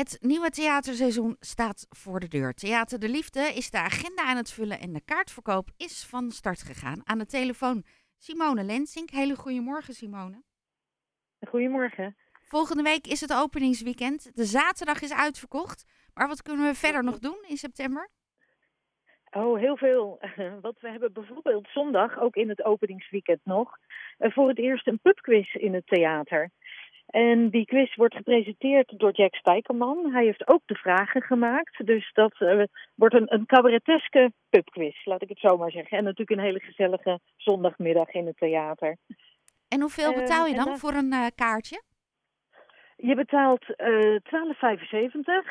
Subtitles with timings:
[0.00, 2.54] Het nieuwe theaterseizoen staat voor de deur.
[2.54, 6.62] Theater de Liefde is de agenda aan het vullen en de kaartverkoop is van start
[6.62, 7.00] gegaan.
[7.04, 7.84] Aan de telefoon
[8.18, 9.10] Simone Lensink.
[9.10, 10.42] Hele goedemorgen Simone.
[11.48, 12.16] Goedemorgen.
[12.42, 14.36] Volgende week is het openingsweekend.
[14.36, 15.84] De zaterdag is uitverkocht.
[16.14, 18.10] Maar wat kunnen we verder nog doen in september?
[19.30, 20.18] Oh, heel veel.
[20.66, 23.70] Want we hebben bijvoorbeeld zondag, ook in het openingsweekend nog,
[24.18, 26.50] eh, voor het eerst een pubquiz in het theater.
[27.10, 30.12] En die quiz wordt gepresenteerd door Jack Spijkerman.
[30.12, 31.86] Hij heeft ook de vragen gemaakt.
[31.86, 32.62] Dus dat uh,
[32.94, 35.98] wordt een, een cabareteske pubquiz, laat ik het zo maar zeggen.
[35.98, 38.96] En natuurlijk een hele gezellige zondagmiddag in het theater.
[39.68, 41.82] En hoeveel betaal je dan, voor een uh, kaartje?
[42.96, 44.16] Je betaalt uh,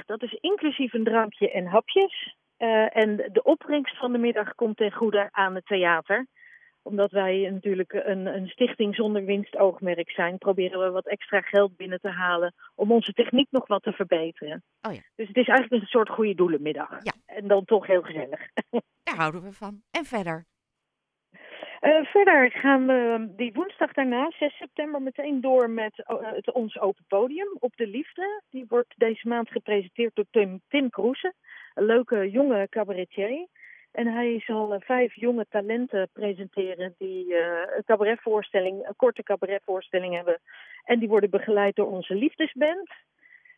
[0.00, 0.04] 12,75.
[0.06, 2.36] Dat is inclusief een drankje en hapjes.
[2.92, 6.26] En de opbrengst van de middag komt ten goede aan het theater
[6.88, 12.00] omdat wij natuurlijk een, een stichting zonder winstoogmerk zijn, proberen we wat extra geld binnen
[12.00, 14.62] te halen om onze techniek nog wat te verbeteren.
[14.82, 15.00] Oh ja.
[15.16, 16.90] Dus het is eigenlijk een soort goede doelenmiddag.
[16.90, 17.12] Ja.
[17.26, 18.40] En dan toch heel gezellig.
[19.04, 19.82] Daar houden we van.
[19.90, 20.44] En verder?
[21.80, 26.78] Uh, verder gaan we die woensdag daarna, 6 september, meteen door met uh, het, ons
[26.78, 28.42] open podium op de liefde.
[28.50, 31.34] Die wordt deze maand gepresenteerd door Tim, Tim Kroesen,
[31.74, 33.46] een leuke jonge cabaretier.
[33.92, 37.34] En hij zal uh, vijf jonge talenten presenteren die
[37.76, 40.40] een cabaretvoorstelling, een korte cabaretvoorstelling hebben.
[40.84, 42.90] En die worden begeleid door onze liefdesband.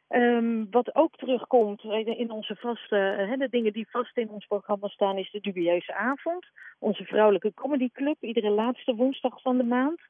[0.08, 5.18] Um, wat ook terugkomt in onze vaste, de dingen die vast in ons programma staan,
[5.18, 6.46] is de dubieuze avond.
[6.78, 10.00] Onze vrouwelijke comedyclub, iedere laatste woensdag van de maand.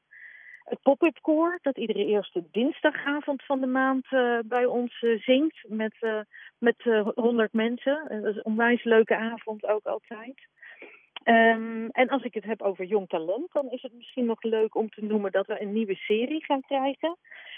[0.71, 1.19] Het pop-up
[1.63, 6.25] dat iedere eerste dinsdagavond van de maand uh, bij ons uh, zingt met,
[6.59, 6.83] met
[7.15, 8.07] 100 mensen.
[8.09, 10.35] dat is een onwijs leuke avond ook altijd.
[11.25, 14.75] Um, en als ik het heb over jong talent, dan is het misschien nog leuk
[14.75, 17.17] om te noemen dat we een nieuwe serie gaan krijgen.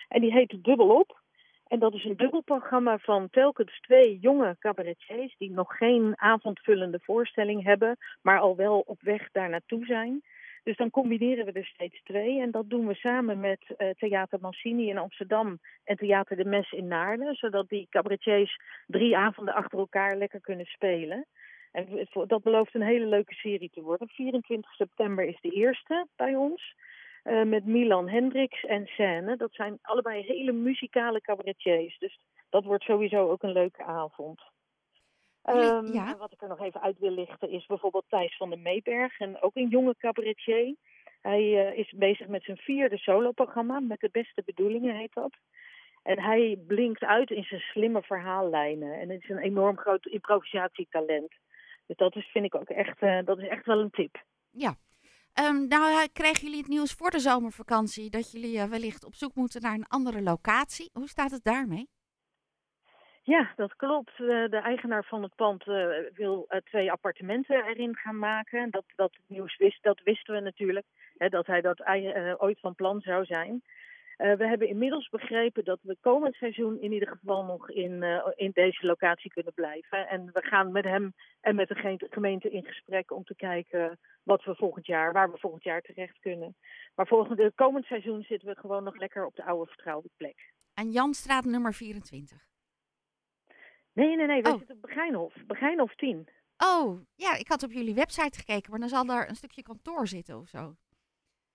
[0.09, 1.21] En die heet Dubbelop.
[1.69, 7.65] En dat is een dubbelprogramma van telkens twee jonge cabaretiers die nog geen avondvullende voorstelling
[7.65, 10.23] hebben, maar al wel op weg daar naartoe zijn.
[10.63, 12.41] Dus dan combineren we er steeds twee.
[12.41, 16.73] En dat doen we samen met uh, Theater Mancini in Amsterdam en Theater de Mes
[16.73, 17.35] in Naarden.
[17.35, 21.27] Zodat die cabaretiers drie avonden achter elkaar lekker kunnen spelen.
[21.73, 24.09] En dat belooft een hele leuke serie te worden.
[24.09, 26.75] 24 september is de eerste bij ons.
[27.25, 29.37] Uh, met Milan Hendricks en Scène.
[29.37, 31.99] Dat zijn allebei hele muzikale cabaretiers.
[31.99, 32.19] Dus
[32.51, 34.41] dat wordt sowieso ook een leuke avond.
[35.45, 36.13] Um, ja.
[36.13, 39.21] En wat ik er nog even uit wil lichten is bijvoorbeeld Thijs van der Meeberg.
[39.21, 40.75] En ook een jonge cabaretier.
[41.21, 43.81] Hij uh, is bezig met zijn vierde soloprogramma.
[43.81, 45.33] Met de beste bedoelingen heet dat.
[46.03, 49.01] En hij blinkt uit in zijn slimme verhaallijnen.
[49.01, 51.35] En het is een enorm groot improvisatietalent.
[51.87, 54.25] Dus dat is, vind ik ook echt, uh, dat is echt wel een tip.
[54.51, 54.75] Ja.
[55.41, 59.35] Um, nou krijgen jullie het nieuws voor de zomervakantie dat jullie uh, wellicht op zoek
[59.35, 60.91] moeten naar een andere locatie.
[60.93, 61.89] Hoe staat het daarmee?
[63.25, 64.11] Ja, dat klopt.
[64.19, 68.71] Uh, de eigenaar van het pand uh, wil twee appartementen erin gaan maken.
[68.71, 71.83] Dat, dat nieuws wist, dat wisten we natuurlijk, hè, dat hij dat
[72.39, 73.63] ooit van plan zou zijn.
[74.17, 78.05] We hebben inmiddels begrepen dat we komend seizoen in ieder geval nog in,
[78.37, 80.09] in deze locatie kunnen blijven.
[80.09, 84.45] En we gaan met hem en met de gemeente in gesprek om te kijken wat
[84.45, 86.57] we volgend jaar, waar we volgend jaar terecht kunnen.
[86.95, 90.53] Maar volgende, komend seizoen zitten we gewoon nog lekker op de oude vertrouwde plek.
[90.75, 92.52] Aan Janstraat nummer 24?
[93.93, 94.43] Nee, nee, nee.
[94.43, 94.59] We oh.
[94.59, 95.35] zitten op Begijnhof.
[95.47, 96.29] Begijnhof 10.
[96.57, 97.37] Oh, ja.
[97.37, 100.49] Ik had op jullie website gekeken, maar dan zal daar een stukje kantoor zitten of
[100.49, 100.77] zo.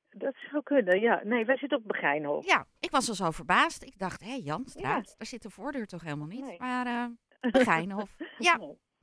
[0.09, 1.21] Dat zou kunnen, ja.
[1.23, 2.45] Nee, wij zitten op Begijnhof.
[2.45, 3.83] Ja, ik was al zo verbaasd.
[3.83, 5.15] Ik dacht, hé, Janstraat, ja.
[5.17, 6.45] daar zit de voordeur toch helemaal niet?
[6.45, 6.59] Nee.
[6.59, 6.87] Maar
[7.41, 8.59] uh, Begijnhof, ja.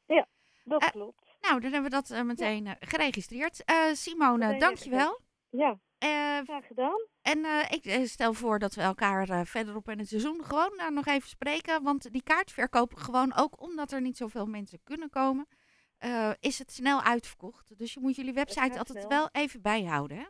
[0.06, 0.26] Ja,
[0.64, 1.36] dat uh, klopt.
[1.40, 3.64] Nou, dan hebben we dat uh, meteen geregistreerd.
[3.92, 5.20] Simone, dankjewel.
[5.50, 5.78] Ja,
[6.44, 7.06] graag gedaan.
[7.22, 11.82] En ik stel voor dat we elkaar verderop in het seizoen gewoon nog even spreken.
[11.82, 15.46] Want die kaartverkoop, gewoon ook omdat er niet zoveel mensen kunnen komen,
[16.40, 17.78] is het snel uitverkocht.
[17.78, 19.08] Dus je moet jullie website altijd snel.
[19.08, 20.24] wel even bijhouden, hè?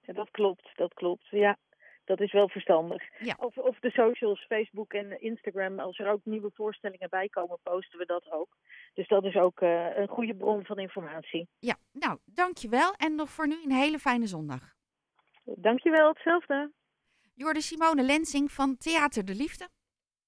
[0.00, 1.26] Ja, dat klopt, dat klopt.
[1.30, 1.58] Ja,
[2.04, 3.02] dat is wel verstandig.
[3.18, 3.36] Ja.
[3.38, 7.98] Of, of de socials, Facebook en Instagram, als er ook nieuwe voorstellingen bij komen, posten
[7.98, 8.56] we dat ook.
[8.94, 11.48] Dus dat is ook uh, een goede bron van informatie.
[11.58, 12.92] Ja, nou, dankjewel.
[12.92, 14.74] En nog voor nu een hele fijne zondag.
[15.44, 16.72] Dankjewel, hetzelfde.
[17.34, 19.68] Jorde Simone Lensing van Theater de Liefde.